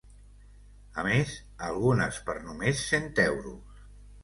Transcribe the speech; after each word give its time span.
A 1.01 1.03
més, 1.07 1.35
algunes 1.67 2.19
per 2.31 2.37
només 2.49 2.83
cent 2.89 3.09
euros. 3.29 3.89